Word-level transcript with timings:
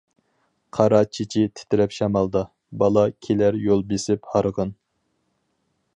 قارا 0.77 1.01
چېچى 1.17 1.43
تىترەپ 1.59 1.93
شامالدا، 1.97 2.43
بالا 2.85 3.03
كېلەر 3.27 3.61
يول 3.67 3.87
بېسىپ 3.93 4.33
ھارغىن. 4.35 4.77